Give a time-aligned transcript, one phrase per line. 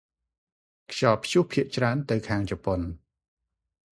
[0.91, 2.79] ខ្យល់ព្យុះភាគច្រើនទៅខាងជប៉ុន។